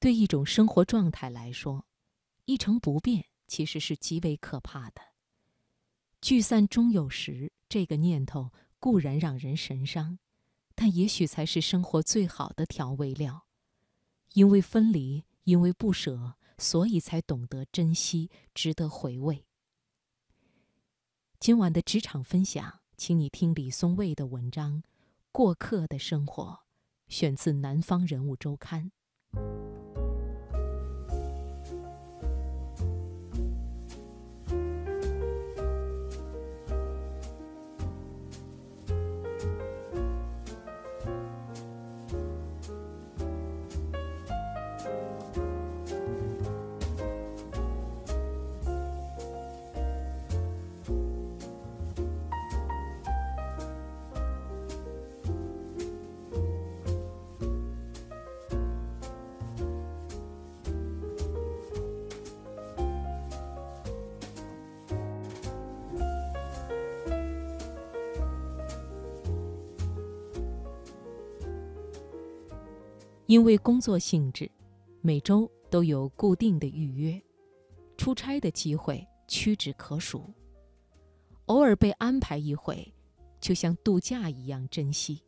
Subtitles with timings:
[0.00, 1.86] 对一种生活状态来说，
[2.44, 5.02] 一成不变其实是极为可怕的。
[6.20, 10.18] 聚散终有时，这个念头固然让人神伤，
[10.74, 13.46] 但也许才是生活最好的调味料。
[14.34, 19.46] 因为分离，因为不舍，所以才懂得珍惜，值得回味。
[21.40, 24.82] 今晚的职场分享，请你听李松蔚的文章
[25.32, 26.44] 《过客的生活》，
[27.08, 28.92] 选自《南方人物周刊》。
[73.28, 74.50] 因为工作性质，
[75.02, 77.22] 每周都有固定的预约，
[77.98, 80.32] 出差的机会屈指可数。
[81.44, 82.90] 偶尔被安排一回，
[83.38, 85.22] 就像度假一样珍惜。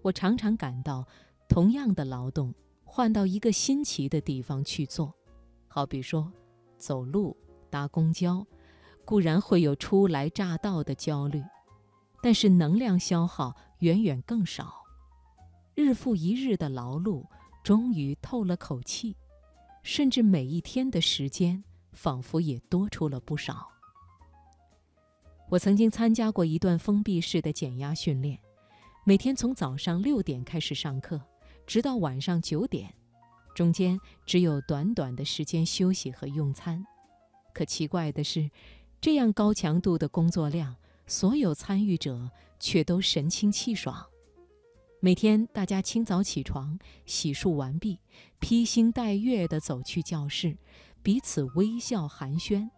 [0.00, 1.06] 我常常感到，
[1.46, 5.14] 同样的劳动换到一个新奇的地方去做，
[5.68, 6.32] 好比说
[6.78, 7.36] 走路、
[7.68, 8.46] 搭公交，
[9.04, 11.44] 固然会有初来乍到的焦虑，
[12.22, 14.81] 但是能量消耗远远更少。
[15.74, 17.26] 日复一日的劳碌，
[17.62, 19.16] 终于透了口气，
[19.82, 23.68] 甚至每一天的时间仿佛也多出了不少。
[25.48, 28.38] 我曾经参加过一段封闭式的减压训练，
[29.04, 31.20] 每天从早上六点开始上课，
[31.66, 32.94] 直到晚上九点，
[33.54, 36.84] 中间只有短短的时间休息和用餐。
[37.54, 38.50] 可奇怪的是，
[39.00, 44.06] 这样高强度的工作量，所有参与者却都神清气爽。
[45.04, 47.98] 每天，大家清早起床，洗漱完毕，
[48.38, 50.56] 披星戴月地走去教室，
[51.02, 52.70] 彼此微笑寒暄。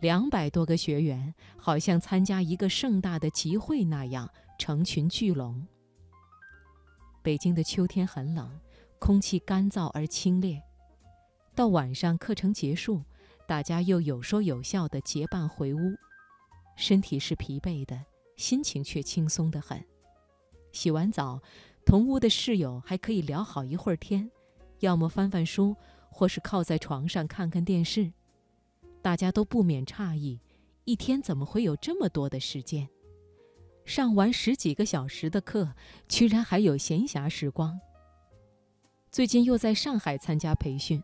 [0.00, 4.28] 两百多个学员，好像参加一个盛大的集会那样，
[4.58, 5.66] 成群聚拢。
[7.22, 8.60] 北京的秋天很冷，
[8.98, 10.60] 空气干燥而清冽。
[11.54, 13.02] 到晚上，课程结束，
[13.48, 15.96] 大家又有说有笑地结伴回屋，
[16.76, 18.04] 身体是疲惫的，
[18.36, 19.82] 心情却轻松得很。
[20.72, 21.40] 洗完澡，
[21.84, 24.30] 同屋的室友还可以聊好一会儿天，
[24.80, 25.76] 要么翻翻书，
[26.10, 28.12] 或是靠在床上看看电视。
[29.02, 30.38] 大家都不免诧异，
[30.84, 32.88] 一天怎么会有这么多的时间？
[33.84, 35.74] 上完十几个小时的课，
[36.06, 37.80] 居然还有闲暇时光。
[39.10, 41.02] 最近又在上海参加培训，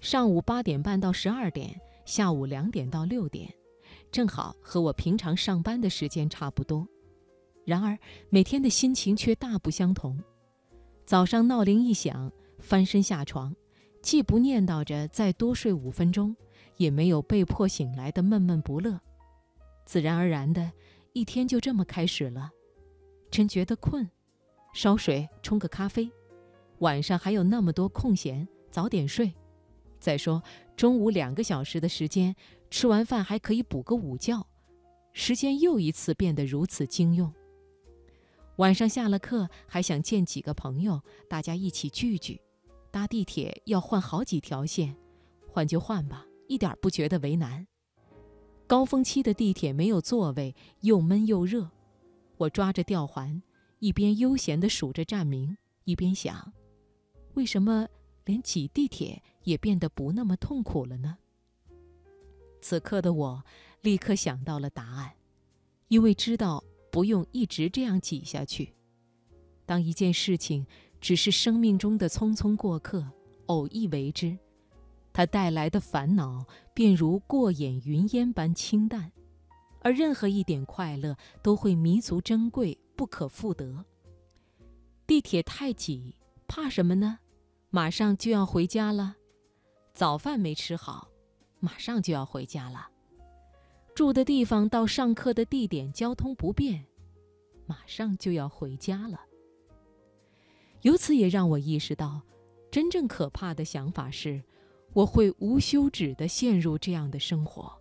[0.00, 3.52] 上午八点半到十二点，下午两点到六点，
[4.12, 6.86] 正好和我平常上班的时间差不多。
[7.64, 7.98] 然而，
[8.28, 10.18] 每天的心情却大不相同。
[11.06, 13.54] 早上闹铃一响，翻身下床，
[14.02, 16.34] 既不念叨着再多睡五分钟，
[16.76, 19.00] 也没有被迫醒来的闷闷不乐，
[19.84, 20.70] 自然而然的
[21.12, 22.50] 一天就这么开始了。
[23.30, 24.08] 真觉得困，
[24.72, 26.10] 烧水冲个咖啡。
[26.80, 29.32] 晚上还有那么多空闲，早点睡。
[29.98, 30.42] 再说
[30.76, 32.34] 中午两个小时的时间，
[32.70, 34.46] 吃完饭还可以补个午觉，
[35.12, 37.32] 时间又一次变得如此精用。
[38.56, 42.40] 晚上下了课，还想见几个朋友，大家一起聚聚。
[42.92, 44.94] 搭地铁要换好几条线，
[45.48, 47.66] 换就换吧，一点不觉得为难。
[48.68, 51.68] 高峰期的地铁没有座位，又闷又热。
[52.36, 53.42] 我抓着吊环，
[53.80, 56.52] 一边悠闲地数着站名，一边想：
[57.34, 57.88] 为什么
[58.24, 61.18] 连挤地铁也变得不那么痛苦了呢？
[62.60, 63.44] 此刻的我
[63.80, 65.12] 立刻想到了答案，
[65.88, 66.62] 因为知道。
[66.94, 68.72] 不用一直这样挤下去。
[69.66, 70.64] 当一件事情
[71.00, 73.04] 只是生命中的匆匆过客，
[73.46, 74.38] 偶一为之，
[75.12, 79.10] 它带来的烦恼便如过眼云烟般清淡，
[79.80, 83.84] 而任何一点快乐都会弥足珍贵，不可复得。
[85.04, 86.14] 地铁太挤，
[86.46, 87.18] 怕什么呢？
[87.70, 89.16] 马上就要回家了。
[89.94, 91.08] 早饭没吃好，
[91.58, 92.90] 马上就要回家了。
[93.94, 96.84] 住的地方到上课的地点交通不便，
[97.64, 99.20] 马上就要回家了。
[100.82, 102.20] 由此也让我意识到，
[102.72, 104.42] 真正可怕的想法是，
[104.92, 107.72] 我会无休止地陷入这样的生活，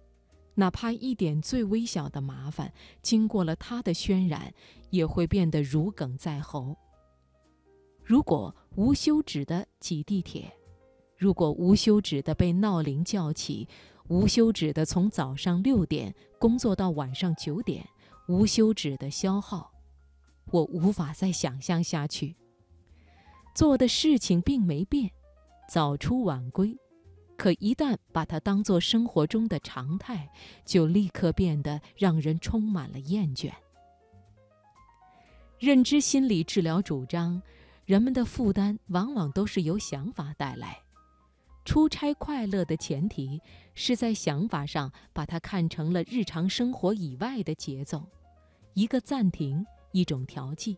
[0.54, 2.71] 哪怕一点最微小的麻烦，
[3.01, 4.54] 经过了它的渲染，
[4.92, 6.77] 也会变得如鲠在喉。
[8.04, 10.54] 如果无休止地挤地铁，
[11.18, 13.68] 如果无休止地被闹铃叫起，
[14.09, 17.88] 无休止的从早上六点工作到晚上九点，
[18.27, 19.71] 无休止的消耗，
[20.51, 22.35] 我无法再想象下去。
[23.55, 25.11] 做的事情并没变，
[25.69, 26.77] 早出晚归，
[27.38, 30.29] 可一旦把它当作生活中的常态，
[30.65, 33.51] 就立刻变得让人充满了厌倦。
[35.59, 37.41] 认知心理治疗主张，
[37.85, 40.82] 人们的负担往往都是由想法带来。
[41.65, 43.42] 出差快乐的前提
[43.74, 48.04] 是在想法上把它看成了日常生活以外的节奏，
[48.74, 50.77] 一个暂停，一种调剂。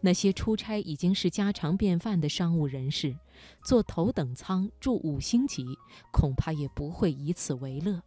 [0.00, 3.16] 那些出差已经是家常便饭的商务人士，
[3.64, 5.64] 坐头等舱住五星级，
[6.12, 8.00] 恐怕也不会以此为乐，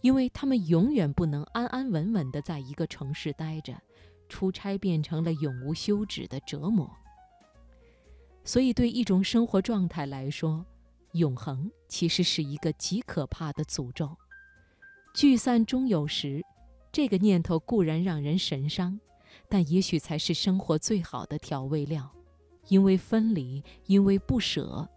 [0.00, 3.80] 因为他们永远不能安安稳稳地在一个城市待着，
[4.28, 6.90] 出差变成了永无休止的折磨。
[8.44, 10.66] 所以，对一种生活状态来说，
[11.12, 14.16] 永恒其实是一个极可怕的诅咒。
[15.14, 16.42] 聚散终有时，
[16.90, 19.00] 这个念头固然让人神伤。
[19.48, 22.10] 但也许才是生活最好的调味料，
[22.68, 24.88] 因为分离，因为不舍，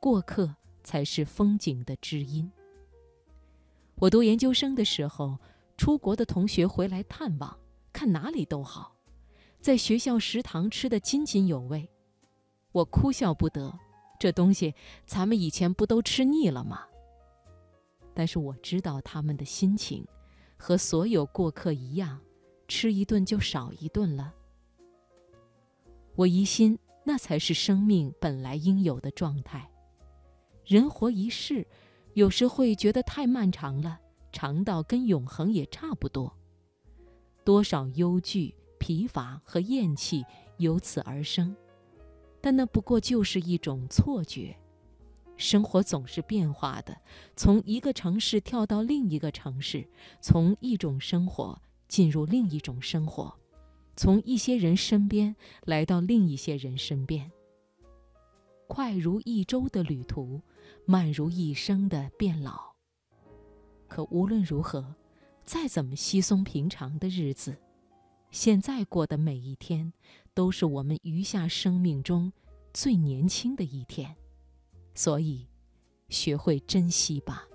[0.00, 0.52] 过客
[0.82, 2.50] 才是风景的知音。
[3.96, 5.38] 我读研究生的时候，
[5.76, 7.56] 出国的同学回来探望，
[7.92, 8.96] 看哪里都好，
[9.60, 11.88] 在学校食堂吃得津津有味，
[12.72, 13.76] 我哭笑不得，
[14.18, 14.74] 这东西
[15.06, 16.86] 咱们以前不都吃腻了吗？
[18.14, 20.06] 但是我知道他们的心情，
[20.56, 22.20] 和所有过客一样。
[22.68, 24.34] 吃一顿就少一顿了。
[26.16, 29.70] 我疑心，那才是生命本来应有的状态。
[30.64, 31.64] 人活一世，
[32.14, 34.00] 有时会觉得太漫长了，
[34.32, 36.36] 长到跟永恒也差不多。
[37.44, 40.24] 多少忧惧、疲乏和厌弃
[40.56, 41.54] 由此而生，
[42.46, 44.56] 但那不过就是一种错觉。
[45.36, 46.96] 生活总是变化的，
[47.34, 49.84] 从一个城市跳到另一个城市，
[50.20, 51.60] 从一种生活。
[51.88, 53.36] 进入另一种生活，
[53.96, 55.34] 从一些人身边
[55.64, 57.32] 来到另一些人身边。
[58.68, 60.40] 快如一周的旅途，
[60.84, 62.76] 慢如一生的变老。
[63.88, 64.94] 可无论如何，
[65.44, 67.56] 再怎么稀松平常的日子，
[68.30, 69.92] 现在过的每一天，
[70.34, 72.32] 都是我们余下生命中
[72.72, 74.14] 最年轻的一天。
[74.94, 75.46] 所以，
[76.08, 77.46] 学会珍惜吧。